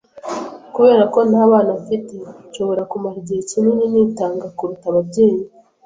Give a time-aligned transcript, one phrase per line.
[0.73, 2.15] Kubera ko nta bana mfite,
[2.49, 5.43] nshobora kumara igihe kinini nitanga kuruta ababyeyi.